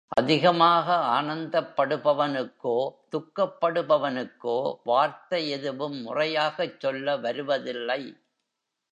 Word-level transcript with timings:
அதிகமாக 0.07 0.95
ஆனந்தப்படுபவனுக்கோ, 1.21 2.75
துக்கப்படுபவனுக்கோ 3.11 4.79
வார்த்தை 4.83 5.49
எதுவும் 5.49 6.01
முறையாகச் 6.01 6.79
சொல்ல 6.79 7.17
வருவதில்லை. 7.17 8.01